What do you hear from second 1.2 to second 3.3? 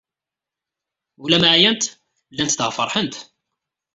Ula ma ɛyant, llant daɣ feṛḥent.